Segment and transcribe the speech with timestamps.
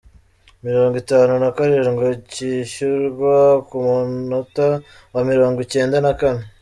[0.65, 3.35] Mirongo itanu na karindwi, cyishyurwa
[3.67, 4.67] ku munota
[5.15, 6.43] wa mirongo icyenda na kane